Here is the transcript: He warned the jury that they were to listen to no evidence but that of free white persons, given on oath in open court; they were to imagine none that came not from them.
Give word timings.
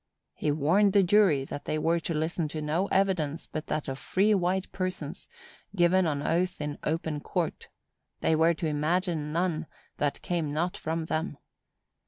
He 0.33 0.49
warned 0.49 0.93
the 0.93 1.03
jury 1.03 1.45
that 1.45 1.65
they 1.65 1.77
were 1.77 1.99
to 1.99 2.13
listen 2.15 2.47
to 2.47 2.59
no 2.59 2.87
evidence 2.87 3.45
but 3.45 3.67
that 3.67 3.87
of 3.87 3.99
free 3.99 4.33
white 4.33 4.71
persons, 4.71 5.27
given 5.75 6.07
on 6.07 6.23
oath 6.23 6.59
in 6.59 6.79
open 6.83 7.19
court; 7.19 7.67
they 8.21 8.35
were 8.35 8.55
to 8.55 8.65
imagine 8.65 9.31
none 9.31 9.67
that 9.97 10.23
came 10.23 10.51
not 10.51 10.75
from 10.75 11.05
them. 11.05 11.37